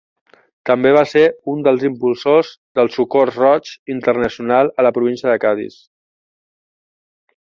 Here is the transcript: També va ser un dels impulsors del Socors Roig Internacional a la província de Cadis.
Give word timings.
També 0.67 0.93
va 0.95 1.01
ser 1.09 1.21
un 1.51 1.59
dels 1.67 1.85
impulsors 1.89 2.49
del 2.79 2.89
Socors 2.95 3.37
Roig 3.43 3.69
Internacional 3.97 4.73
a 4.81 4.87
la 4.89 4.93
província 4.97 5.33
de 5.33 5.37
Cadis. 5.45 5.77